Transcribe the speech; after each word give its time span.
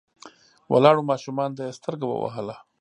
ولاړو 0.73 1.01
ماشومانو 1.11 1.55
ته 1.57 1.61
يې 1.67 1.77
سترګه 1.79 2.05
ووهله. 2.07 2.55